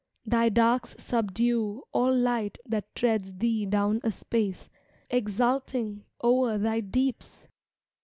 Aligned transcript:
Thy 0.25 0.49
darks 0.49 0.95
subdue 0.97 1.83
All 1.91 2.11
light 2.17 2.57
that 2.65 2.95
treads 2.95 3.33
thee 3.35 3.67
down 3.67 3.99
a 4.03 4.11
space. 4.11 4.67
Exulting 5.11 6.05
o'er 6.23 6.57
thy 6.57 6.79
deeps. 6.81 7.45